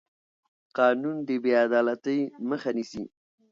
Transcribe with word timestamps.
قانون 0.77 1.15
د 1.27 1.29
بې 1.43 1.51
عدالتۍ 1.65 2.19
مخه 2.49 2.69
نیسي 2.77 3.03